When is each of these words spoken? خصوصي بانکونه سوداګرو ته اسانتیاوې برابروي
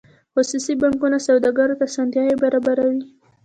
خصوصي 0.33 0.73
بانکونه 0.81 1.17
سوداګرو 1.27 1.77
ته 1.79 1.85
اسانتیاوې 1.89 2.35
برابروي 2.43 3.01